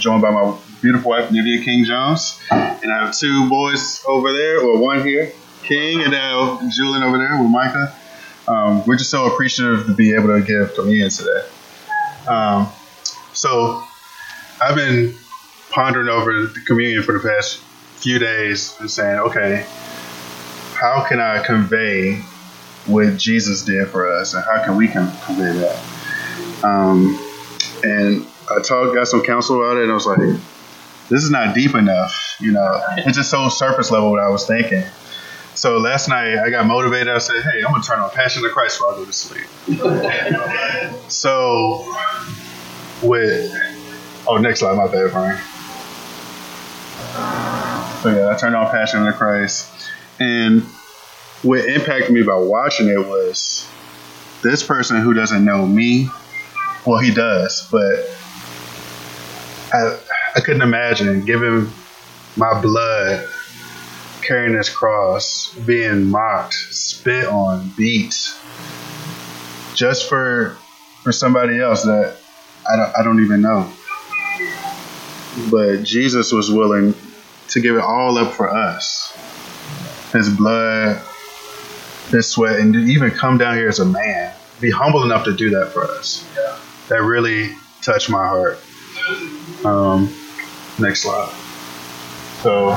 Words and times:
joined 0.00 0.22
by 0.22 0.30
my 0.30 0.56
beautiful 0.80 1.10
wife, 1.10 1.28
Nivea 1.30 1.64
King 1.64 1.84
Jones. 1.84 2.40
And 2.50 2.92
I 2.92 3.04
have 3.04 3.16
two 3.16 3.48
boys 3.48 4.02
over 4.08 4.32
there, 4.32 4.60
or 4.60 4.80
one 4.80 5.04
here, 5.04 5.32
King, 5.62 6.02
and 6.02 6.10
now 6.10 6.60
Julian 6.70 7.02
over 7.02 7.18
there 7.18 7.40
with 7.40 7.50
Micah. 7.50 7.94
Um, 8.48 8.84
we're 8.86 8.96
just 8.96 9.10
so 9.10 9.26
appreciative 9.26 9.86
to 9.86 9.94
be 9.94 10.14
able 10.14 10.28
to 10.28 10.42
give 10.42 10.74
communion 10.74 11.10
today. 11.10 11.46
Um, 12.26 12.68
so 13.32 13.84
I've 14.60 14.74
been 14.74 15.14
pondering 15.70 16.08
over 16.08 16.32
the 16.32 16.60
communion 16.66 17.02
for 17.02 17.12
the 17.12 17.28
past 17.28 17.58
few 17.96 18.18
days 18.18 18.74
and 18.80 18.90
saying, 18.90 19.18
okay, 19.20 19.66
how 20.74 21.04
can 21.06 21.20
I 21.20 21.42
convey 21.44 22.16
what 22.86 23.16
Jesus 23.16 23.64
did 23.64 23.88
for 23.88 24.10
us 24.10 24.34
and 24.34 24.42
how 24.44 24.64
can 24.64 24.76
we 24.76 24.88
convey 24.88 25.52
that? 25.58 26.64
Um, 26.64 27.18
and 27.82 28.26
I 28.50 28.60
talked, 28.60 28.94
got 28.94 29.06
some 29.06 29.22
counsel 29.22 29.56
about 29.56 29.76
it, 29.76 29.84
and 29.84 29.92
I 29.92 29.94
was 29.94 30.06
like, 30.06 30.18
this 31.08 31.22
is 31.24 31.30
not 31.30 31.54
deep 31.54 31.74
enough. 31.74 32.36
You 32.40 32.52
know, 32.52 32.82
it's 32.98 33.16
just 33.16 33.30
so 33.30 33.48
surface 33.48 33.90
level 33.90 34.10
what 34.10 34.20
I 34.20 34.28
was 34.28 34.46
thinking. 34.46 34.84
So 35.54 35.78
last 35.78 36.08
night 36.08 36.38
I 36.38 36.48
got 36.50 36.66
motivated. 36.66 37.08
I 37.08 37.18
said, 37.18 37.42
hey, 37.42 37.62
I'm 37.66 37.72
gonna 37.72 37.82
turn 37.82 37.98
on 37.98 38.10
Passion 38.10 38.44
of 38.44 38.52
Christ 38.52 38.80
while 38.80 38.94
I 38.94 38.96
go 38.96 39.04
to 39.04 39.12
sleep. 39.12 39.46
so 41.10 41.84
with 43.02 43.52
oh 44.26 44.38
next 44.38 44.60
slide, 44.60 44.76
my 44.76 44.86
bad, 44.86 45.10
Brian. 45.10 45.38
So 48.02 48.16
yeah, 48.16 48.30
I 48.34 48.38
turned 48.38 48.56
on 48.56 48.70
Passion 48.70 49.00
of 49.00 49.06
the 49.06 49.12
Christ, 49.12 49.70
and 50.18 50.62
what 51.42 51.66
impacted 51.66 52.12
me 52.12 52.22
by 52.22 52.36
watching 52.36 52.88
it 52.88 52.98
was 52.98 53.68
this 54.42 54.62
person 54.62 55.00
who 55.00 55.12
doesn't 55.12 55.44
know 55.44 55.66
me. 55.66 56.08
Well, 56.86 56.98
he 56.98 57.12
does, 57.12 57.68
but 57.70 58.08
I 59.72 59.98
I 60.36 60.40
couldn't 60.40 60.62
imagine 60.62 61.24
giving 61.24 61.70
my 62.36 62.60
blood, 62.60 63.28
carrying 64.22 64.56
this 64.56 64.68
cross, 64.68 65.52
being 65.66 66.06
mocked, 66.06 66.54
spit 66.54 67.26
on, 67.26 67.72
beat, 67.76 68.14
just 69.74 70.08
for 70.08 70.56
for 71.02 71.12
somebody 71.12 71.58
else 71.58 71.82
that 71.84 72.16
I 72.70 72.76
don't, 72.76 72.98
I 72.98 73.02
don't 73.02 73.24
even 73.24 73.40
know. 73.40 73.72
But 75.50 75.82
Jesus 75.82 76.32
was 76.32 76.50
willing 76.50 76.94
to 77.48 77.60
give 77.60 77.76
it 77.76 77.82
all 77.82 78.18
up 78.18 78.34
for 78.34 78.50
us. 78.50 79.16
His 80.12 80.28
blood, 80.28 81.00
his 82.10 82.28
sweat, 82.28 82.58
and 82.58 82.74
to 82.74 82.80
even 82.80 83.10
come 83.10 83.38
down 83.38 83.56
here 83.56 83.68
as 83.68 83.78
a 83.78 83.84
man, 83.84 84.34
be 84.60 84.70
humble 84.70 85.04
enough 85.04 85.24
to 85.24 85.34
do 85.34 85.50
that 85.50 85.72
for 85.72 85.84
us. 85.84 86.26
That 86.88 87.02
really 87.02 87.54
touched 87.82 88.10
my 88.10 88.26
heart. 88.26 88.58
Um, 89.64 90.14
next 90.78 91.02
slide. 91.02 91.32
So, 92.42 92.70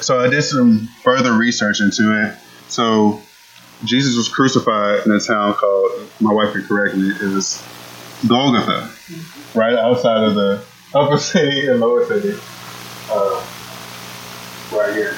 so 0.00 0.20
I 0.20 0.28
did 0.28 0.42
some 0.42 0.88
further 1.02 1.32
research 1.32 1.80
into 1.80 2.26
it. 2.26 2.36
So, 2.68 3.20
Jesus 3.84 4.16
was 4.16 4.28
crucified 4.28 5.04
in 5.06 5.12
a 5.12 5.18
town 5.18 5.54
called, 5.54 6.08
my 6.20 6.32
wife 6.32 6.52
can 6.52 6.62
correct 6.62 6.96
me, 6.96 7.10
it 7.10 7.34
was 7.34 7.62
Golgotha, 8.26 8.90
right 9.54 9.74
outside 9.74 10.22
of 10.22 10.34
the 10.36 10.64
upper 10.94 11.18
city 11.18 11.66
and 11.66 11.80
lower 11.80 12.06
city. 12.06 12.38
Uh, 13.10 13.44
right 14.72 14.94
here. 14.94 15.16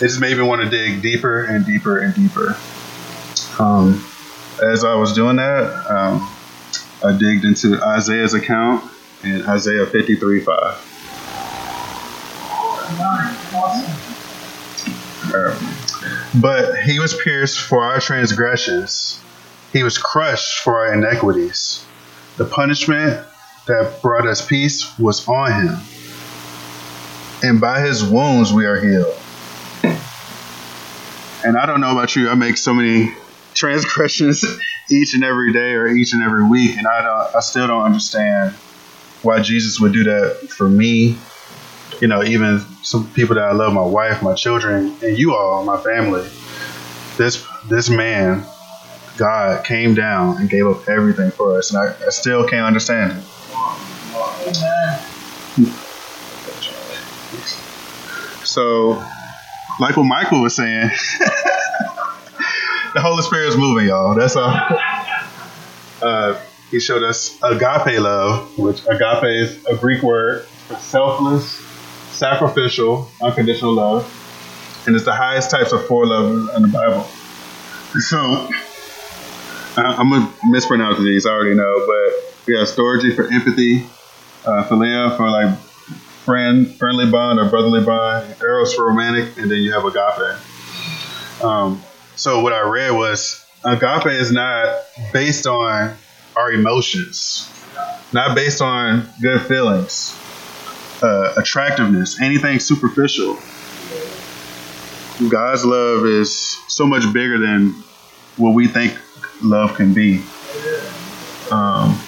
It 0.00 0.08
just 0.08 0.20
made 0.20 0.36
me 0.36 0.42
want 0.42 0.62
to 0.62 0.68
dig 0.68 1.00
deeper 1.02 1.44
and 1.44 1.64
deeper 1.64 1.98
and 1.98 2.14
deeper. 2.14 2.56
Um, 3.58 4.04
as 4.62 4.84
I 4.84 4.94
was 4.94 5.12
doing 5.12 5.36
that, 5.36 5.90
um, 5.90 6.28
I 7.04 7.12
digged 7.18 7.44
into 7.44 7.82
Isaiah's 7.82 8.34
account 8.34 8.84
in 9.24 9.42
Isaiah 9.42 9.86
53 9.86 10.40
5. 10.40 10.88
But 16.40 16.76
he 16.80 16.98
was 16.98 17.14
pierced 17.14 17.60
for 17.60 17.82
our 17.82 18.00
transgressions, 18.00 19.20
he 19.72 19.82
was 19.82 19.98
crushed 19.98 20.58
for 20.60 20.78
our 20.78 20.94
iniquities. 20.94 21.84
The 22.36 22.44
punishment 22.44 23.24
that 23.66 24.00
brought 24.02 24.26
us 24.26 24.46
peace 24.46 24.98
was 24.98 25.26
on 25.28 25.52
him, 25.52 25.76
and 27.42 27.60
by 27.60 27.80
his 27.80 28.04
wounds 28.04 28.52
we 28.52 28.64
are 28.66 28.80
healed. 28.80 29.14
And 31.44 31.56
I 31.56 31.66
don't 31.66 31.80
know 31.80 31.90
about 31.90 32.14
you, 32.14 32.28
I 32.30 32.34
make 32.34 32.56
so 32.56 32.72
many 32.72 33.12
transgressions 33.54 34.44
each 34.90 35.14
and 35.14 35.24
every 35.24 35.52
day 35.52 35.72
or 35.74 35.88
each 35.88 36.12
and 36.12 36.22
every 36.22 36.44
week, 36.44 36.76
and 36.76 36.86
I 36.86 37.02
don't, 37.02 37.36
I 37.36 37.40
still 37.40 37.66
don't 37.66 37.84
understand 37.84 38.54
why 39.22 39.40
Jesus 39.40 39.80
would 39.80 39.92
do 39.92 40.04
that 40.04 40.50
for 40.50 40.68
me. 40.68 41.16
You 42.00 42.08
know, 42.08 42.22
even 42.24 42.60
some 42.82 43.10
people 43.12 43.36
that 43.36 43.44
I 43.44 43.52
love, 43.52 43.72
my 43.72 43.84
wife, 43.84 44.22
my 44.22 44.34
children, 44.34 44.96
and 45.02 45.16
you 45.16 45.34
all, 45.34 45.64
my 45.64 45.80
family. 45.80 46.28
This 47.16 47.46
this 47.68 47.88
man, 47.88 48.44
God, 49.16 49.64
came 49.64 49.94
down 49.94 50.38
and 50.38 50.50
gave 50.50 50.66
up 50.66 50.88
everything 50.88 51.30
for 51.30 51.58
us, 51.58 51.72
and 51.72 51.78
I, 51.78 51.94
I 52.06 52.10
still 52.10 52.48
can't 52.48 52.66
understand 52.66 53.18
it. 53.18 53.24
So, 58.44 59.02
like 59.78 59.96
what 59.96 60.04
Michael 60.04 60.42
was 60.42 60.56
saying, 60.56 60.90
the 62.94 63.00
Holy 63.00 63.22
Spirit 63.22 63.48
is 63.48 63.56
moving, 63.56 63.86
y'all. 63.86 64.14
That's 64.14 64.36
all. 64.36 64.54
Uh, 66.02 66.36
he 66.72 66.80
showed 66.80 67.04
us 67.04 67.38
agape 67.44 68.00
love, 68.00 68.58
which 68.58 68.80
agape 68.88 69.22
is 69.22 69.64
a 69.66 69.76
Greek 69.76 70.02
word 70.02 70.42
for 70.66 70.74
selfless, 70.74 71.64
sacrificial, 72.10 73.08
unconditional 73.22 73.72
love, 73.72 74.82
and 74.84 74.96
it's 74.96 75.04
the 75.04 75.14
highest 75.14 75.48
types 75.48 75.70
of 75.70 75.86
four 75.86 76.06
love 76.06 76.56
in 76.56 76.62
the 76.62 76.66
Bible. 76.66 77.04
So 78.00 78.50
I'm 79.76 80.10
gonna 80.10 80.34
mispronounce 80.42 80.98
these. 80.98 81.24
I 81.24 81.30
already 81.30 81.54
know, 81.54 81.86
but 81.86 82.54
have 82.58 82.66
storge 82.66 83.14
for 83.14 83.32
empathy, 83.32 83.86
uh, 84.44 84.64
philia 84.64 85.16
for 85.16 85.30
like 85.30 85.56
friend, 86.24 86.74
friendly 86.76 87.08
bond 87.10 87.38
or 87.38 87.48
brotherly 87.48 87.84
bond, 87.84 88.34
eros 88.40 88.74
for 88.74 88.86
romantic, 88.86 89.36
and 89.38 89.48
then 89.48 89.58
you 89.58 89.72
have 89.72 89.84
agape. 89.84 91.44
Um, 91.44 91.82
so 92.16 92.40
what 92.40 92.52
I 92.52 92.60
read 92.68 92.90
was 92.90 93.44
agape 93.64 94.06
is 94.06 94.32
not 94.32 94.84
based 95.12 95.46
on 95.46 95.96
our 96.36 96.52
emotions, 96.52 97.48
not 98.12 98.34
based 98.34 98.60
on 98.60 99.08
good 99.20 99.42
feelings, 99.42 100.18
uh, 101.02 101.34
attractiveness, 101.36 102.20
anything 102.20 102.60
superficial. 102.60 103.38
God's 105.28 105.64
love 105.64 106.06
is 106.06 106.58
so 106.68 106.86
much 106.86 107.12
bigger 107.12 107.38
than 107.38 107.70
what 108.36 108.54
we 108.54 108.66
think 108.66 108.96
love 109.42 109.74
can 109.74 109.94
be. 109.94 110.22
Um, 111.50 111.98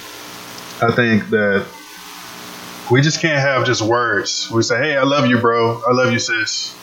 I 0.81 0.91
think 0.93 1.29
that 1.29 1.65
we 2.91 3.01
just 3.01 3.21
can't 3.21 3.39
have 3.39 3.65
just 3.65 3.81
words. 3.81 4.49
We 4.51 4.61
say, 4.63 4.77
"Hey, 4.77 4.97
I 4.97 5.03
love 5.03 5.27
you, 5.27 5.37
bro. 5.37 5.81
I 5.87 5.91
love 5.93 6.11
you, 6.11 6.19
sis." 6.19 6.75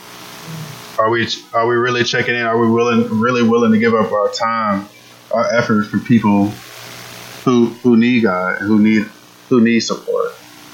Are 0.99 1.09
we 1.09 1.27
are 1.53 1.65
we 1.65 1.75
really 1.75 2.03
checking 2.03 2.35
in? 2.35 2.41
Are 2.41 2.59
we 2.59 2.69
willing 2.69 3.19
really 3.19 3.41
willing 3.41 3.71
to 3.71 3.79
give 3.79 3.95
up 3.95 4.11
our 4.11 4.31
time, 4.31 4.87
our 5.31 5.51
effort 5.51 5.85
for 5.85 5.97
people 5.97 6.49
who 7.43 7.65
who 7.81 7.97
need 7.97 8.21
God, 8.21 8.59
who 8.59 8.79
need 8.79 9.09
who 9.49 9.59
need 9.59 9.79
support, 9.79 10.33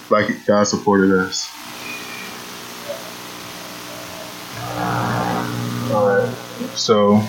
like 0.10 0.46
God 0.46 0.66
supported 0.66 1.12
us? 1.12 1.48
So, 6.78 7.20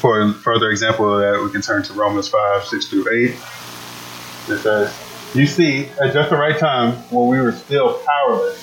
for 0.00 0.20
a 0.20 0.32
further 0.32 0.70
example 0.70 1.14
of 1.14 1.20
that, 1.20 1.44
we 1.44 1.52
can 1.52 1.62
turn 1.62 1.84
to 1.84 1.92
Romans 1.92 2.28
five 2.28 2.64
six 2.64 2.88
through 2.88 3.08
eight. 3.12 3.36
It 4.48 4.58
says, 4.58 4.92
"You 5.32 5.46
see, 5.46 5.86
at 6.00 6.12
just 6.12 6.30
the 6.30 6.36
right 6.36 6.58
time, 6.58 6.94
when 7.10 7.28
we 7.28 7.40
were 7.40 7.52
still 7.52 8.00
powerless, 8.04 8.58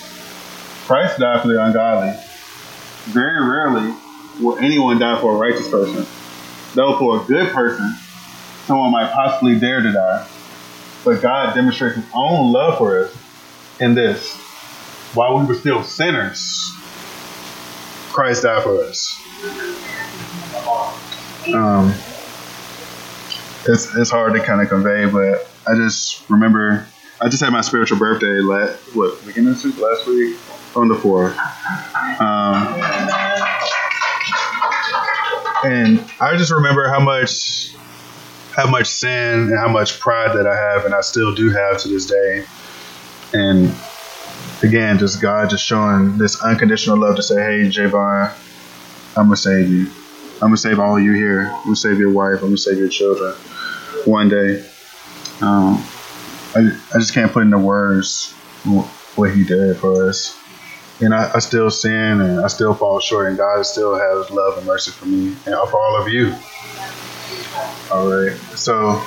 Christ 0.86 1.20
died 1.20 1.42
for 1.42 1.48
the 1.48 1.64
ungodly." 1.64 2.29
Very 3.10 3.46
rarely 3.46 3.94
will 4.40 4.58
anyone 4.60 5.00
die 5.00 5.20
for 5.20 5.34
a 5.34 5.38
righteous 5.38 5.68
person. 5.70 6.06
Though 6.76 6.98
for 6.98 7.22
a 7.22 7.26
good 7.26 7.52
person, 7.54 7.96
someone 8.66 8.92
might 8.92 9.12
possibly 9.12 9.60
dare 9.60 9.82
to 9.82 9.92
die. 9.92 10.28
But 11.04 11.22
God 11.22 11.56
demonstrates 11.56 11.96
his 11.96 12.06
own 12.14 12.52
love 12.52 12.78
for 12.78 13.00
us 13.04 13.16
in 13.80 13.96
this. 13.96 14.36
While 15.14 15.40
we 15.40 15.46
were 15.46 15.56
still 15.56 15.84
sinners, 15.84 16.72
Christ 18.10 18.44
died 18.44 18.64
for 18.64 18.84
us. 18.84 19.20
Um, 21.54 21.94
it's, 23.68 23.96
it's 23.96 24.12
hard 24.12 24.34
to 24.34 24.40
kind 24.40 24.62
of 24.62 24.70
convey, 24.70 25.06
but 25.06 25.50
I 25.66 25.76
just 25.76 26.30
remember 26.30 26.86
I 27.22 27.28
just 27.28 27.44
had 27.44 27.52
my 27.52 27.62
spiritual 27.62 27.98
birthday 28.00 28.40
last 28.40 28.96
what 28.96 29.26
beginning 29.26 29.52
of 29.52 29.64
week 29.64 29.78
last 29.78 30.08
week 30.08 30.38
on 30.80 30.88
the 30.88 30.96
floor. 30.96 31.36
Um, 32.20 32.68
and 35.64 36.12
I 36.20 36.36
just 36.38 36.52
remember 36.52 36.90
how 36.90 37.00
much 37.00 37.74
how 38.56 38.70
much 38.70 38.88
sin 38.88 39.50
and 39.50 39.58
how 39.58 39.70
much 39.70 40.00
pride 40.00 40.36
that 40.36 40.48
I 40.48 40.56
have, 40.56 40.86
and 40.86 40.94
I 40.94 41.02
still 41.02 41.34
do 41.34 41.50
have 41.50 41.80
to 41.82 41.88
this 41.88 42.08
day. 42.08 42.44
And 43.34 43.74
again, 44.64 44.98
just 44.98 45.22
God 45.22 45.50
just 45.50 45.64
showing 45.64 46.18
this 46.18 46.42
unconditional 46.42 46.98
love 47.00 47.16
to 47.18 47.24
say, 47.24 47.36
hey, 47.36 47.70
Jayvon, 47.70 48.34
I'm 49.16 49.30
to 49.30 49.38
save 49.38 49.70
you. 49.70 49.90
I'm 50.42 50.52
to 50.52 50.58
save 50.58 50.80
all 50.80 50.98
of 50.98 51.04
you 51.04 51.14
here. 51.14 51.52
I'm 51.54 51.74
to 51.74 51.76
save 51.76 52.00
your 52.00 52.12
wife. 52.12 52.42
I'm 52.42 52.52
to 52.52 52.58
save 52.58 52.78
your 52.78 52.90
children 52.90 53.34
one 54.06 54.30
day. 54.30 54.66
Um, 55.42 55.84
I, 56.56 56.72
I 56.94 57.00
just 57.00 57.14
can't 57.14 57.32
put 57.32 57.44
into 57.44 57.60
words 57.60 58.32
what 59.16 59.32
he 59.32 59.44
did 59.44 59.78
for 59.78 60.08
us. 60.10 60.39
And 61.02 61.14
I, 61.14 61.32
I 61.36 61.40
still 61.40 61.70
sin 61.70 62.22
and 62.22 62.42
I 62.42 62.48
still 62.48 62.74
fall 62.74 63.00
short, 63.00 63.30
and 63.30 63.38
God 63.38 63.66
still 63.66 63.98
has 63.98 64.30
love 64.32 64.58
and 64.58 64.66
mercy 64.66 64.92
for 64.92 65.06
me 65.06 65.28
and 65.46 65.70
for 65.70 65.80
all 65.80 66.02
of 66.02 66.10
you. 66.10 66.36
All 67.92 68.08
right. 68.08 68.36
So, 68.56 69.02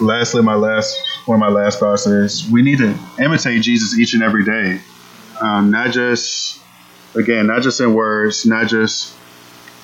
lastly, 0.00 0.42
my 0.42 0.54
last 0.54 0.96
one 1.26 1.36
of 1.36 1.40
my 1.40 1.48
last 1.48 1.78
thoughts 1.78 2.06
is 2.06 2.48
we 2.50 2.62
need 2.62 2.78
to 2.78 2.98
imitate 3.18 3.62
Jesus 3.62 3.98
each 3.98 4.14
and 4.14 4.22
every 4.22 4.44
day, 4.44 4.80
um, 5.40 5.70
not 5.70 5.92
just 5.92 6.60
again, 7.14 7.46
not 7.46 7.62
just 7.62 7.80
in 7.80 7.94
words, 7.94 8.46
not 8.46 8.68
just 8.68 9.14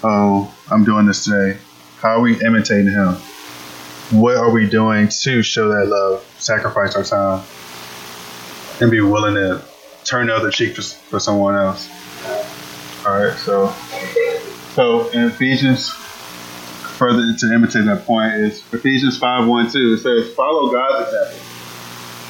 oh, 0.03 0.53
I'm 0.71 0.85
doing 0.85 1.07
this 1.07 1.25
today. 1.25 1.59
How 1.99 2.17
are 2.17 2.21
we 2.21 2.41
imitating 2.43 2.93
Him? 2.93 3.15
What 4.11 4.37
are 4.37 4.51
we 4.51 4.69
doing 4.69 5.09
to 5.23 5.43
show 5.43 5.69
that 5.69 5.87
love, 5.87 6.25
sacrifice 6.39 6.97
our 6.97 7.05
time, 7.05 7.47
and 8.81 8.91
be 8.91 9.01
willing 9.01 9.35
to 9.35 9.63
turn 10.11 10.27
the 10.27 10.35
other 10.35 10.51
cheek 10.51 10.75
for, 10.75 10.83
for 10.83 11.21
someone 11.21 11.55
else? 11.55 11.89
All 13.07 13.19
right. 13.19 13.37
So, 13.39 13.73
so 14.75 15.09
in 15.11 15.27
Ephesians 15.27 15.91
further 16.99 17.35
to 17.39 17.55
imitate 17.55 17.87
that 17.87 18.05
point 18.05 18.35
is 18.35 18.63
Ephesians 18.73 19.17
5 19.19 19.49
1 19.49 19.71
2. 19.71 19.95
It 19.95 19.99
says, 19.99 20.35
Follow 20.35 20.71
God's 20.71 21.09
example. 21.09 21.47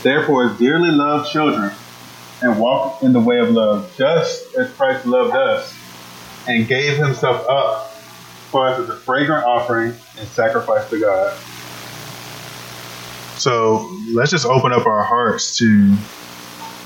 Therefore, 0.02 0.50
as 0.50 0.58
dearly 0.58 0.90
loved 0.90 1.30
children, 1.30 1.72
and 2.42 2.58
walk 2.58 3.02
in 3.02 3.12
the 3.12 3.20
way 3.20 3.38
of 3.38 3.50
love, 3.50 3.92
just 3.96 4.54
as 4.54 4.70
Christ 4.72 5.06
loved 5.06 5.34
us 5.34 5.74
and 6.48 6.66
gave 6.66 6.96
himself 6.96 7.46
up 7.48 7.90
for 8.50 8.66
us 8.66 8.80
as 8.80 8.88
a 8.88 8.96
fragrant 8.96 9.44
offering 9.44 9.94
and 10.18 10.28
sacrifice 10.28 10.88
to 10.90 11.00
God. 11.00 11.36
So 13.38 13.90
let's 14.12 14.30
just 14.30 14.46
open 14.46 14.72
up 14.72 14.86
our 14.86 15.02
hearts 15.02 15.56
to 15.58 15.96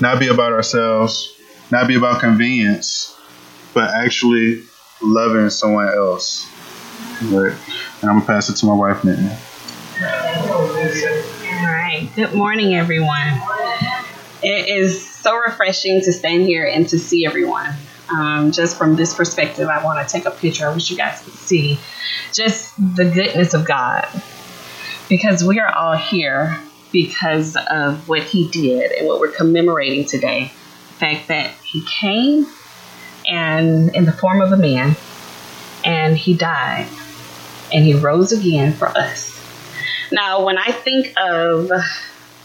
not 0.01 0.19
be 0.19 0.27
about 0.27 0.51
ourselves, 0.51 1.33
not 1.71 1.87
be 1.87 1.95
about 1.95 2.19
convenience, 2.19 3.15
but 3.73 3.89
actually 3.93 4.63
loving 5.01 5.49
someone 5.49 5.87
else. 5.89 6.49
Right. 7.23 7.53
And 8.01 8.09
I'm 8.09 8.19
gonna 8.19 8.25
pass 8.25 8.49
it 8.49 8.55
to 8.57 8.65
my 8.65 8.73
wife 8.73 9.03
now. 9.03 9.37
All 10.01 11.71
right. 11.71 12.09
Good 12.15 12.33
morning, 12.33 12.75
everyone. 12.75 13.41
It 14.43 14.67
is 14.67 15.07
so 15.07 15.35
refreshing 15.37 16.01
to 16.01 16.11
stand 16.11 16.43
here 16.43 16.65
and 16.65 16.87
to 16.89 16.99
see 16.99 17.25
everyone. 17.25 17.73
Um, 18.09 18.51
just 18.51 18.77
from 18.77 18.95
this 18.95 19.13
perspective, 19.13 19.67
I 19.67 19.83
want 19.83 20.07
to 20.07 20.11
take 20.11 20.25
a 20.25 20.31
picture. 20.31 20.67
I 20.67 20.73
wish 20.73 20.91
you 20.91 20.97
guys 20.97 21.21
could 21.21 21.33
see 21.33 21.79
just 22.33 22.75
the 22.95 23.05
goodness 23.05 23.53
of 23.53 23.65
God. 23.65 24.07
Because 25.07 25.43
we 25.43 25.59
are 25.59 25.73
all 25.73 25.95
here 25.95 26.59
because 26.95 27.57
of 27.69 28.07
what 28.07 28.23
He 28.23 28.47
did 28.47 28.91
and 28.93 29.05
what 29.05 29.19
we're 29.19 29.31
commemorating 29.31 30.05
today. 30.05 30.51
The 30.87 30.93
fact 30.93 31.27
that 31.27 31.51
He 31.63 31.83
came 31.85 32.47
and 33.27 33.93
in 33.95 34.05
the 34.05 34.13
form 34.13 34.41
of 34.41 34.51
a 34.51 34.57
man 34.57 34.95
and 35.83 36.17
He 36.17 36.33
died 36.35 36.87
and 37.73 37.83
he 37.83 37.93
rose 37.93 38.31
again 38.31 38.73
for 38.73 38.87
us. 38.87 39.31
Now, 40.11 40.45
when 40.45 40.57
I 40.57 40.71
think 40.71 41.13
of 41.19 41.69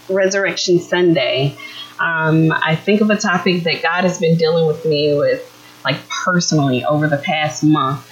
Resurrection 0.09 0.79
Sunday, 0.79 1.57
um, 1.99 2.51
I 2.51 2.75
think 2.75 3.01
of 3.01 3.09
a 3.09 3.17
topic 3.17 3.63
that 3.63 3.81
God 3.81 4.03
has 4.03 4.19
been 4.19 4.37
dealing 4.37 4.67
with 4.67 4.83
me 4.85 5.15
with, 5.15 5.47
like 5.85 5.97
personally, 6.09 6.83
over 6.83 7.07
the 7.07 7.17
past 7.17 7.63
month. 7.63 8.09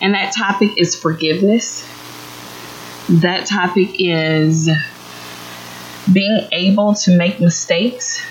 And 0.00 0.14
that 0.14 0.34
topic 0.34 0.70
is 0.76 0.98
forgiveness. 0.98 1.86
That 3.08 3.46
topic 3.46 3.90
is 3.98 4.70
being 6.12 6.48
able 6.52 6.94
to 6.94 7.16
make 7.16 7.40
mistakes 7.40 8.24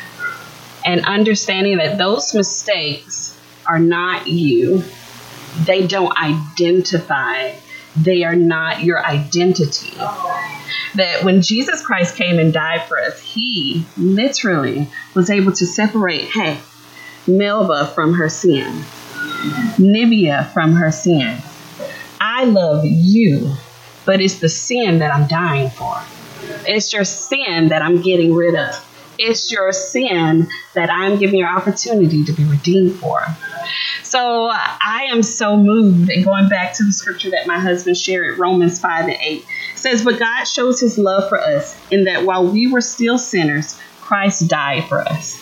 and 0.86 1.06
understanding 1.06 1.78
that 1.78 1.98
those 1.98 2.34
mistakes 2.34 3.38
are 3.66 3.80
not 3.80 4.28
you, 4.28 4.84
they 5.66 5.88
don't 5.88 6.16
identify 6.18 7.54
they 7.96 8.24
are 8.24 8.36
not 8.36 8.84
your 8.84 9.04
identity. 9.06 9.96
That 10.96 11.24
when 11.24 11.42
Jesus 11.42 11.86
Christ 11.86 12.16
came 12.16 12.40
and 12.40 12.54
died 12.54 12.88
for 12.88 13.00
us, 13.00 13.20
he 13.20 13.86
literally 13.98 14.88
was 15.14 15.30
able 15.30 15.52
to 15.54 15.66
separate, 15.66 16.26
hey, 16.26 16.60
Melba 17.28 17.88
from 17.88 18.14
her 18.16 18.30
sin, 18.30 18.84
Nivea 19.78 20.52
from 20.54 20.74
her 20.74 20.92
sin. 20.92 21.38
I 22.20 22.46
love 22.46 22.84
you, 22.86 23.54
but 24.06 24.22
it's 24.22 24.40
the 24.40 24.50
sin 24.50 25.00
that 25.00 25.14
I'm 25.14 25.28
dying 25.28 25.70
for. 25.70 26.02
It's 26.66 26.94
your 26.94 27.04
sin 27.04 27.70
that 27.70 27.82
I'm 27.82 28.02
getting 28.02 28.34
rid 28.34 28.56
of. 28.56 28.90
It's 29.18 29.52
your 29.52 29.72
sin 29.72 30.48
that 30.74 30.90
I'm 30.90 31.18
giving 31.20 31.40
you 31.40 31.46
an 31.46 31.56
opportunity 31.56 32.24
to 32.26 32.34
be 32.34 32.46
redeemed 32.46 32.96
for. 32.96 33.24
So 34.04 34.50
I 34.52 35.08
am 35.12 35.24
so 35.24 35.58
moved, 35.58 36.10
and 36.10 36.24
going 36.24 36.50
back 36.50 36.74
to 36.76 36.84
the 36.84 36.94
scripture 36.94 37.32
that 37.32 37.48
my 37.48 37.60
husband 37.60 37.98
shared, 37.98 38.38
Romans 38.38 38.80
5 38.80 39.06
and 39.06 39.18
8 39.20 39.46
says, 39.76 40.04
But 40.04 40.20
God 40.20 40.44
shows 40.46 40.80
his 40.80 40.98
love 40.98 41.30
for 41.30 41.40
us 41.40 41.80
in 41.90 42.06
that 42.06 42.26
while 42.26 42.46
we 42.46 42.72
were 42.72 42.82
still 42.82 43.18
sinners, 43.18 43.80
Christ 44.02 44.48
died 44.48 44.86
for 44.86 45.00
us. 45.00 45.40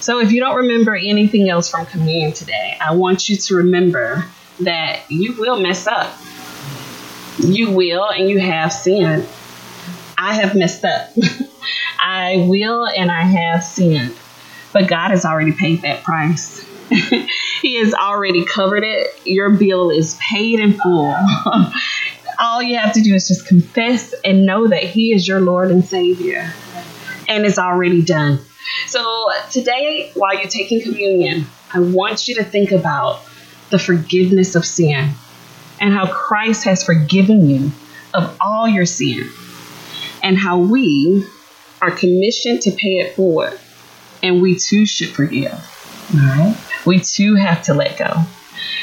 So 0.00 0.20
if 0.20 0.32
you 0.32 0.40
don't 0.40 0.56
remember 0.56 0.94
anything 0.94 1.48
else 1.48 1.68
from 1.70 1.86
communion 1.86 2.32
today, 2.32 2.78
I 2.80 2.94
want 2.94 3.28
you 3.28 3.36
to 3.36 3.56
remember 3.56 4.24
that 4.60 5.02
you 5.10 5.34
will 5.34 5.60
mess 5.60 5.86
up. 5.86 6.16
You 7.38 7.70
will, 7.70 8.08
and 8.08 8.28
you 8.28 8.38
have 8.38 8.72
sinned. 8.72 9.28
I 10.18 10.34
have 10.34 10.56
messed 10.56 10.84
up. 10.84 11.10
I 12.00 12.44
will, 12.48 12.86
and 12.86 13.10
I 13.10 13.22
have 13.22 13.62
sinned. 13.62 14.16
But 14.72 14.88
God 14.88 15.10
has 15.10 15.24
already 15.24 15.52
paid 15.52 15.82
that 15.82 16.02
price. 16.02 16.60
he 17.62 17.78
has 17.78 17.94
already 17.94 18.44
covered 18.44 18.82
it. 18.82 19.08
Your 19.24 19.50
bill 19.50 19.90
is 19.90 20.18
paid 20.30 20.58
in 20.58 20.72
full. 20.72 21.14
All 22.40 22.62
you 22.62 22.78
have 22.78 22.94
to 22.94 23.00
do 23.00 23.14
is 23.14 23.28
just 23.28 23.46
confess 23.46 24.12
and 24.24 24.44
know 24.44 24.68
that 24.68 24.82
He 24.82 25.12
is 25.12 25.26
your 25.26 25.40
Lord 25.40 25.70
and 25.70 25.84
Savior. 25.84 26.52
And 27.28 27.46
it's 27.46 27.58
already 27.58 28.02
done. 28.02 28.40
So 28.86 29.28
today, 29.50 30.10
while 30.14 30.36
you're 30.36 30.50
taking 30.50 30.82
communion, 30.82 31.46
I 31.72 31.80
want 31.80 32.26
you 32.26 32.34
to 32.36 32.44
think 32.44 32.72
about 32.72 33.22
the 33.70 33.78
forgiveness 33.78 34.54
of 34.54 34.64
sin 34.64 35.12
and 35.80 35.92
how 35.92 36.06
Christ 36.06 36.64
has 36.64 36.84
forgiven 36.84 37.48
you 37.48 37.70
of 38.14 38.36
all 38.40 38.66
your 38.66 38.86
sin 38.86 39.30
and 40.22 40.38
how 40.38 40.58
we 40.58 41.26
are 41.80 41.90
commissioned 41.90 42.62
to 42.62 42.70
pay 42.72 42.98
it 42.98 43.14
forward 43.14 43.58
and 44.22 44.42
we 44.42 44.56
too 44.58 44.86
should 44.86 45.10
forgive. 45.10 45.52
All 45.52 46.20
right 46.20 46.56
we 46.88 47.00
too 47.00 47.34
have 47.34 47.62
to 47.64 47.74
let 47.74 47.98
go. 47.98 48.24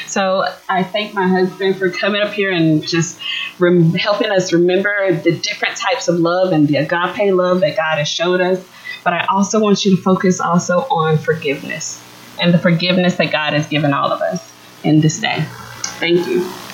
So 0.06 0.44
I 0.68 0.84
thank 0.84 1.12
my 1.12 1.26
husband 1.26 1.76
for 1.76 1.90
coming 1.90 2.22
up 2.22 2.32
here 2.32 2.52
and 2.52 2.86
just 2.86 3.20
rem- 3.58 3.92
helping 3.94 4.30
us 4.30 4.52
remember 4.52 5.12
the 5.12 5.36
different 5.36 5.76
types 5.76 6.08
of 6.08 6.18
love 6.18 6.52
and 6.52 6.68
the 6.68 6.76
agape 6.76 7.34
love 7.34 7.60
that 7.60 7.76
God 7.76 7.98
has 7.98 8.08
showed 8.08 8.40
us. 8.40 8.64
But 9.04 9.12
I 9.12 9.26
also 9.26 9.60
want 9.60 9.84
you 9.84 9.96
to 9.96 10.02
focus 10.02 10.40
also 10.40 10.80
on 10.80 11.18
forgiveness 11.18 12.02
and 12.40 12.54
the 12.54 12.58
forgiveness 12.58 13.16
that 13.16 13.32
God 13.32 13.52
has 13.52 13.66
given 13.66 13.92
all 13.92 14.12
of 14.12 14.22
us 14.22 14.52
in 14.84 15.00
this 15.00 15.18
day. 15.18 15.44
Thank 15.98 16.26
you. 16.26 16.65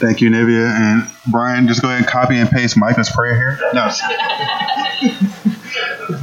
Thank 0.00 0.22
you, 0.22 0.30
Nivea. 0.30 0.66
And 0.66 1.10
Brian, 1.30 1.68
just 1.68 1.82
go 1.82 1.88
ahead 1.88 1.98
and 1.98 2.06
copy 2.06 2.38
and 2.38 2.50
paste 2.50 2.74
Micah's 2.74 3.10
prayer 3.10 3.34
here. 3.34 3.58
No. 3.74 3.90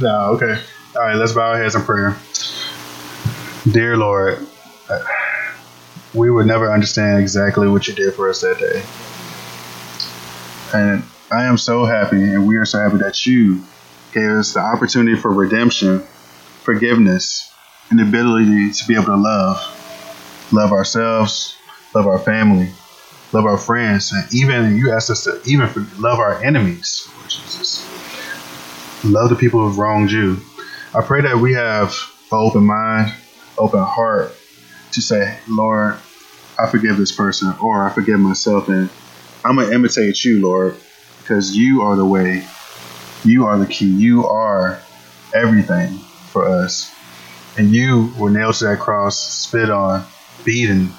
no, 0.00 0.30
okay. 0.32 0.60
All 0.96 1.02
right, 1.02 1.14
let's 1.14 1.32
bow 1.32 1.52
our 1.52 1.62
heads 1.62 1.76
in 1.76 1.82
prayer. 1.82 2.18
Dear 3.70 3.96
Lord, 3.96 4.44
we 6.12 6.28
would 6.28 6.46
never 6.46 6.72
understand 6.72 7.20
exactly 7.20 7.68
what 7.68 7.86
you 7.86 7.94
did 7.94 8.14
for 8.14 8.28
us 8.28 8.40
that 8.40 8.58
day. 8.58 8.82
And 10.76 11.04
I 11.30 11.44
am 11.44 11.56
so 11.56 11.84
happy, 11.84 12.20
and 12.20 12.48
we 12.48 12.56
are 12.56 12.64
so 12.64 12.80
happy 12.80 12.96
that 12.98 13.26
you 13.26 13.62
gave 14.12 14.28
us 14.28 14.54
the 14.54 14.60
opportunity 14.60 15.16
for 15.16 15.30
redemption, 15.32 16.00
forgiveness, 16.62 17.54
and 17.90 18.00
the 18.00 18.02
ability 18.02 18.72
to 18.72 18.86
be 18.88 18.94
able 18.94 19.04
to 19.04 19.16
love. 19.16 19.74
Love 20.52 20.72
ourselves, 20.72 21.56
love 21.94 22.08
our 22.08 22.18
family, 22.18 22.72
love 23.32 23.44
our 23.44 23.58
friends, 23.58 24.12
and 24.12 24.34
even 24.34 24.76
you 24.76 24.92
asked 24.92 25.10
us 25.10 25.24
to 25.24 25.40
even 25.44 25.68
love 25.98 26.18
our 26.18 26.42
enemies, 26.42 27.08
Jesus. 27.28 27.84
Love 29.04 29.30
the 29.30 29.36
people 29.36 29.60
who've 29.60 29.78
wronged 29.78 30.10
you. 30.10 30.38
I 30.94 31.02
pray 31.02 31.22
that 31.22 31.36
we 31.36 31.54
have 31.54 31.90
an 32.32 32.38
open 32.38 32.64
mind, 32.64 33.14
open 33.56 33.80
heart 33.80 34.34
to 34.92 35.02
say, 35.02 35.38
Lord, 35.48 35.96
I 36.58 36.68
forgive 36.68 36.96
this 36.96 37.12
person, 37.12 37.54
or 37.60 37.84
I 37.84 37.90
forgive 37.92 38.18
myself, 38.18 38.68
and 38.68 38.90
I'm 39.44 39.56
going 39.56 39.68
to 39.68 39.74
imitate 39.74 40.24
you, 40.24 40.40
Lord, 40.40 40.76
because 41.20 41.56
you 41.56 41.82
are 41.82 41.96
the 41.96 42.06
way, 42.06 42.44
you 43.24 43.46
are 43.46 43.58
the 43.58 43.66
key, 43.66 43.86
you 43.86 44.26
are 44.26 44.80
everything 45.34 45.98
for 46.32 46.48
us. 46.48 46.94
And 47.56 47.74
you 47.74 48.12
were 48.18 48.30
nailed 48.30 48.54
to 48.56 48.66
that 48.66 48.78
cross, 48.78 49.18
spit 49.18 49.70
on, 49.70 50.04
beaten 50.44 50.90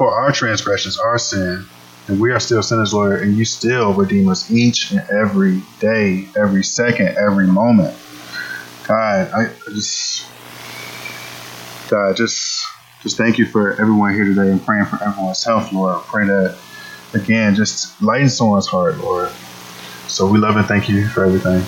for 0.00 0.14
our 0.14 0.32
transgressions, 0.32 0.96
our 0.96 1.18
sin. 1.18 1.66
And 2.08 2.18
we 2.18 2.30
are 2.30 2.40
still 2.40 2.62
sinners, 2.62 2.94
Lord, 2.94 3.20
and 3.20 3.36
you 3.36 3.44
still 3.44 3.92
redeem 3.92 4.30
us 4.30 4.50
each 4.50 4.92
and 4.92 5.00
every 5.10 5.60
day, 5.78 6.26
every 6.34 6.64
second, 6.64 7.18
every 7.18 7.46
moment. 7.46 7.94
God, 8.88 9.30
I 9.30 9.52
just, 9.68 10.26
God, 11.90 12.16
just, 12.16 12.66
just 13.02 13.18
thank 13.18 13.36
you 13.36 13.44
for 13.44 13.72
everyone 13.72 14.14
here 14.14 14.24
today 14.24 14.50
and 14.50 14.64
praying 14.64 14.86
for 14.86 15.04
everyone's 15.04 15.44
health, 15.44 15.70
Lord. 15.70 15.94
I 15.94 16.02
pray 16.06 16.24
that 16.24 16.56
again, 17.12 17.54
just 17.54 18.00
lighten 18.00 18.30
someone's 18.30 18.68
heart, 18.68 18.96
Lord. 18.96 19.30
So 20.08 20.26
we 20.26 20.38
love 20.38 20.56
and 20.56 20.64
thank 20.64 20.88
you 20.88 21.08
for 21.08 21.26
everything. 21.26 21.60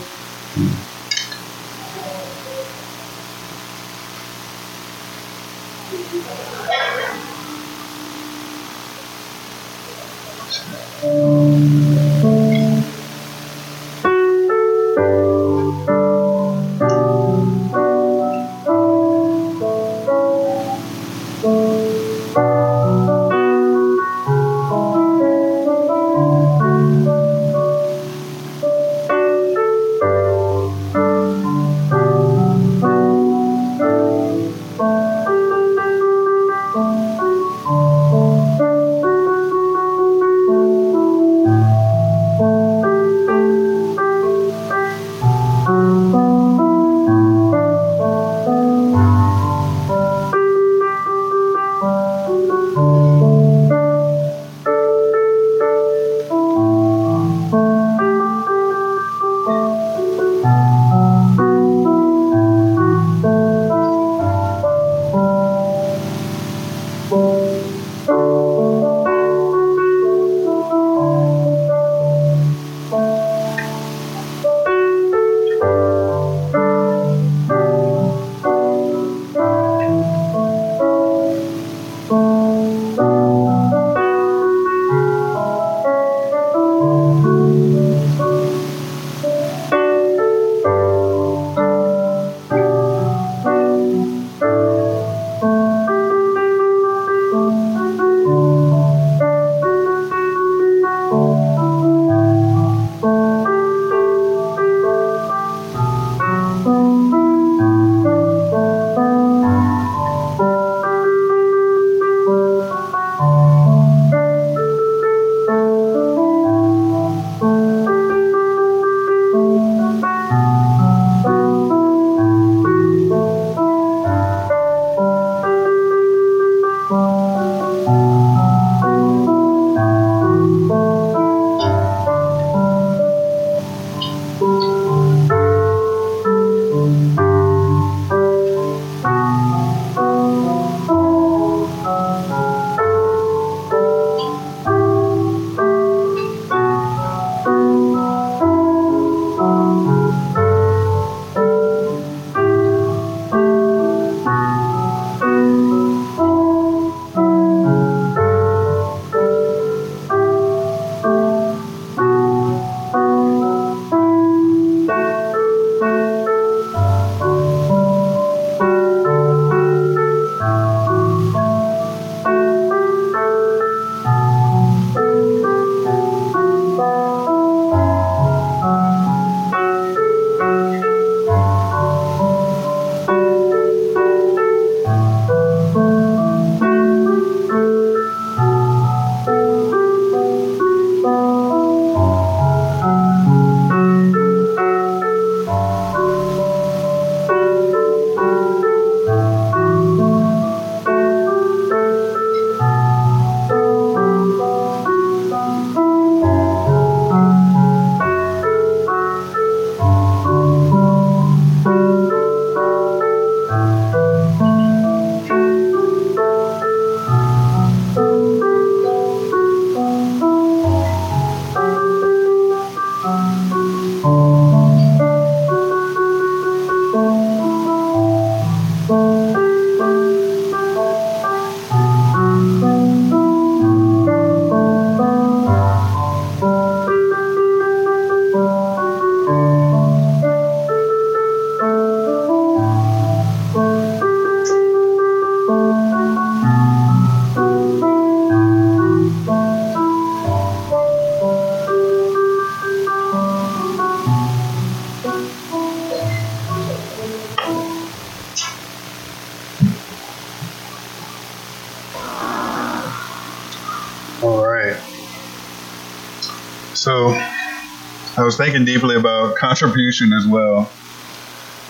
Was 268.25 268.37
thinking 268.37 268.65
deeply 268.65 268.97
about 268.97 269.37
contribution 269.37 270.13
as 270.13 270.27
well 270.27 270.69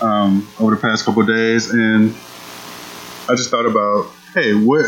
um, 0.00 0.48
over 0.58 0.74
the 0.74 0.80
past 0.80 1.04
couple 1.04 1.22
days, 1.24 1.70
and 1.70 2.14
I 3.28 3.34
just 3.34 3.50
thought 3.50 3.66
about, 3.66 4.10
hey, 4.32 4.54
what 4.54 4.86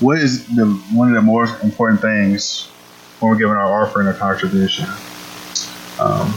what 0.00 0.18
is 0.18 0.46
the 0.46 0.64
one 0.92 1.08
of 1.08 1.14
the 1.14 1.20
most 1.20 1.62
important 1.62 2.00
things 2.00 2.68
when 3.20 3.30
we're 3.30 3.36
giving 3.36 3.54
our 3.54 3.82
offering 3.82 4.06
or 4.06 4.14
contribution? 4.14 4.86
Um, 6.00 6.34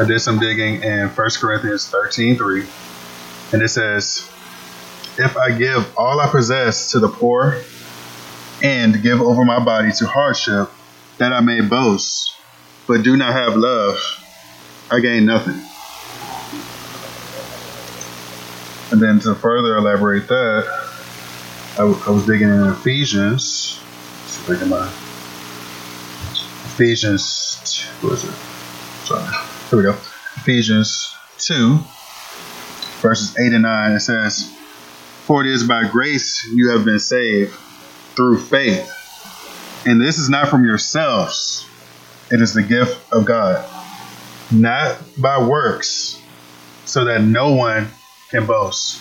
I 0.00 0.04
did 0.04 0.18
some 0.18 0.40
digging 0.40 0.82
in 0.82 1.08
1 1.10 1.30
Corinthians 1.38 1.88
13 1.88 2.36
3, 2.36 2.66
and 3.52 3.62
it 3.62 3.68
says, 3.68 4.28
If 5.16 5.36
I 5.36 5.52
give 5.52 5.96
all 5.96 6.18
I 6.18 6.28
possess 6.28 6.90
to 6.90 6.98
the 6.98 7.08
poor 7.08 7.62
and 8.62 9.00
give 9.00 9.20
over 9.20 9.44
my 9.44 9.62
body 9.62 9.92
to 9.92 10.06
hardship, 10.06 10.70
that 11.20 11.34
I 11.34 11.40
may 11.40 11.60
boast, 11.60 12.34
but 12.88 13.02
do 13.02 13.14
not 13.14 13.34
have 13.34 13.54
love, 13.54 13.98
I 14.90 15.00
gain 15.00 15.26
nothing. 15.26 15.60
And 18.90 19.00
then 19.02 19.20
to 19.20 19.34
further 19.34 19.76
elaborate 19.76 20.26
that, 20.28 20.66
I, 21.74 21.82
w- 21.82 22.02
I 22.06 22.10
was 22.10 22.24
digging 22.24 22.48
in 22.48 22.62
Ephesians. 22.68 23.78
See 24.26 24.42
if 24.42 24.50
I 24.50 24.56
can 24.56 24.70
Ephesians. 26.72 27.84
What 28.00 28.14
is 28.14 28.24
it? 28.24 28.34
Sorry. 29.04 29.30
Here 29.68 29.78
we 29.78 29.82
go. 29.82 29.92
Ephesians 30.36 31.14
2, 31.38 31.78
verses 33.02 33.38
8 33.38 33.52
and 33.52 33.62
9. 33.62 33.92
It 33.92 34.00
says, 34.00 34.50
For 35.26 35.44
it 35.44 35.52
is 35.52 35.64
by 35.64 35.86
grace 35.86 36.46
you 36.50 36.70
have 36.70 36.86
been 36.86 36.98
saved 36.98 37.52
through 38.16 38.38
faith. 38.38 38.99
And 39.86 40.00
this 40.00 40.18
is 40.18 40.28
not 40.28 40.48
from 40.48 40.64
yourselves, 40.64 41.66
it 42.30 42.40
is 42.42 42.52
the 42.52 42.62
gift 42.62 43.12
of 43.12 43.24
God, 43.24 43.68
not 44.52 44.98
by 45.18 45.42
works, 45.46 46.20
so 46.84 47.06
that 47.06 47.22
no 47.22 47.54
one 47.54 47.88
can 48.30 48.46
boast. 48.46 49.00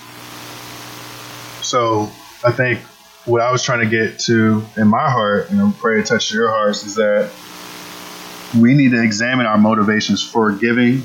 So 1.61 2.09
I 2.43 2.51
think 2.51 2.79
what 3.25 3.41
I 3.41 3.51
was 3.51 3.61
trying 3.61 3.81
to 3.81 3.89
get 3.89 4.19
to 4.19 4.63
in 4.77 4.87
my 4.87 5.09
heart, 5.09 5.51
and 5.51 5.75
pray 5.75 5.99
it 5.99 6.05
touches 6.05 6.31
your 6.31 6.49
hearts, 6.49 6.85
is 6.85 6.95
that 6.95 7.29
we 8.57 8.73
need 8.73 8.91
to 8.91 9.03
examine 9.03 9.45
our 9.45 9.57
motivations 9.57 10.23
for 10.23 10.51
giving 10.53 11.03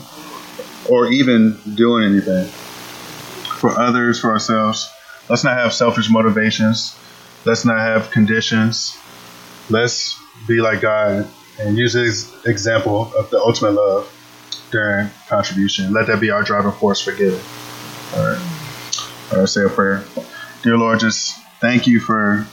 or 0.88 1.08
even 1.08 1.58
doing 1.74 2.04
anything 2.04 2.46
for 3.58 3.70
others, 3.70 4.20
for 4.20 4.30
ourselves. 4.30 4.88
Let's 5.28 5.44
not 5.44 5.58
have 5.58 5.72
selfish 5.72 6.08
motivations. 6.10 6.96
Let's 7.44 7.64
not 7.64 7.78
have 7.78 8.10
conditions. 8.10 8.96
Let's 9.70 10.18
be 10.46 10.60
like 10.60 10.80
God 10.80 11.28
and 11.58 11.76
use 11.78 11.94
His 11.94 12.32
example 12.44 13.12
of 13.14 13.30
the 13.30 13.38
ultimate 13.38 13.72
love 13.72 14.10
during 14.70 15.10
contribution. 15.28 15.92
Let 15.92 16.06
that 16.08 16.20
be 16.20 16.30
our 16.30 16.42
driving 16.42 16.72
force 16.72 17.00
for 17.00 17.12
giving. 17.12 17.40
All 18.14 18.26
right. 18.26 18.54
All 19.32 19.38
right, 19.38 19.48
say 19.48 19.64
a 19.64 19.68
prayer. 19.68 20.04
Dear 20.62 20.76
Lord, 20.76 21.00
just 21.00 21.38
thank 21.60 21.86
you 21.86 22.00
for 22.00 22.46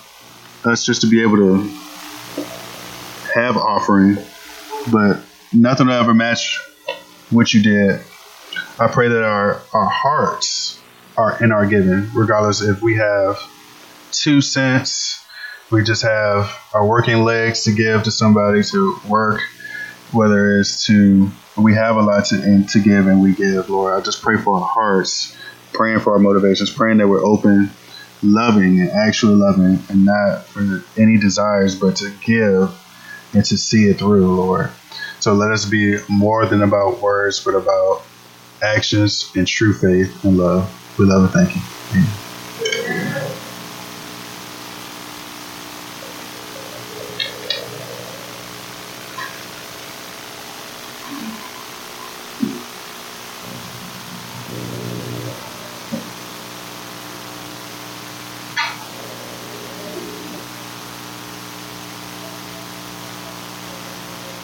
us 0.63 0.85
just 0.85 1.01
to 1.01 1.07
be 1.07 1.21
able 1.21 1.37
to 1.37 1.57
have 3.33 3.57
offering, 3.57 4.17
but 4.91 5.19
nothing 5.53 5.87
will 5.87 5.93
ever 5.93 6.13
match 6.13 6.59
what 7.29 7.53
you 7.53 7.61
did. 7.61 8.01
I 8.79 8.87
pray 8.87 9.09
that 9.09 9.23
our, 9.23 9.61
our 9.73 9.89
hearts 9.89 10.79
are 11.17 11.41
in 11.43 11.51
our 11.51 11.65
giving, 11.65 12.09
regardless 12.13 12.61
if 12.61 12.81
we 12.81 12.95
have 12.95 13.39
two 14.11 14.41
cents, 14.41 15.20
we 15.71 15.83
just 15.83 16.03
have 16.03 16.57
our 16.73 16.85
working 16.85 17.23
legs 17.23 17.63
to 17.63 17.71
give 17.71 18.03
to 18.03 18.11
somebody 18.11 18.63
to 18.63 18.99
work, 19.07 19.41
whether 20.11 20.59
it's 20.59 20.85
to 20.85 21.31
we 21.57 21.73
have 21.73 21.95
a 21.95 22.01
lot 22.01 22.25
to 22.25 22.63
to 22.65 22.79
give 22.79 23.07
and 23.07 23.21
we 23.21 23.33
give, 23.33 23.69
Lord. 23.69 23.93
I 23.93 24.03
just 24.03 24.21
pray 24.21 24.37
for 24.37 24.55
our 24.55 24.67
hearts, 24.67 25.35
praying 25.74 26.00
for 26.00 26.13
our 26.13 26.19
motivations, 26.19 26.69
praying 26.69 26.98
that 26.98 27.07
we're 27.07 27.24
open, 27.24 27.72
loving 28.24 28.79
and 28.81 28.91
actually 28.91 29.35
loving, 29.35 29.83
and 29.89 30.05
not 30.05 30.46
for 30.46 30.83
any 30.98 31.17
desires, 31.17 31.75
but 31.75 31.98
to 31.98 32.11
give 32.25 32.77
and 33.33 33.46
to 33.46 33.57
see 33.57 33.87
it 33.87 34.00
through, 34.00 34.35
Lord. 34.35 34.69
So 35.19 35.33
let 35.33 35.51
us 35.51 35.65
be 35.65 35.98
more 36.09 36.46
than 36.46 36.63
about 36.63 37.00
words, 37.00 37.43
but 37.43 37.55
about 37.55 38.03
actions 38.61 39.31
and 39.35 39.48
true 39.48 39.74
faith 39.74 40.24
and 40.24 40.37
love. 40.37 40.98
We 40.98 41.05
love 41.05 41.24
and 41.24 41.31
thank 41.31 41.55
you. 41.55 41.61
Amen. 41.91 42.21